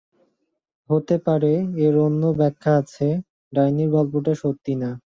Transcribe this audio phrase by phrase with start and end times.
[0.89, 1.53] হতে পারে,
[1.77, 3.07] এর অন্য ব্যাখ্যা আছে,
[3.53, 4.91] ডাইনির গল্প টা সত্যি না।